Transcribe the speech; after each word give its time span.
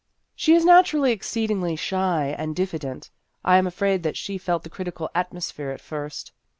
"She 0.35 0.55
is 0.55 0.65
nat 0.65 0.85
urally 0.85 1.11
exceedingly 1.11 1.75
shy 1.75 2.33
and 2.35 2.55
diffident. 2.55 3.11
I 3.45 3.57
am 3.57 3.67
afraid 3.67 4.01
that 4.01 4.17
she 4.17 4.39
felt 4.39 4.63
the 4.63 4.67
critical 4.71 5.11
atmosphere 5.13 5.69
at 5.69 5.79
first." 5.79 6.31